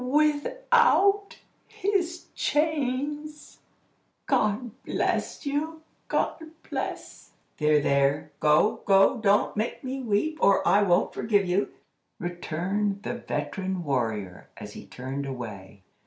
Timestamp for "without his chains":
0.03-3.59